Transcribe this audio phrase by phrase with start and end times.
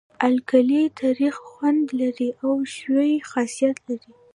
[0.27, 4.11] القلي تریخ خوند لري او ښوی خاصیت لري.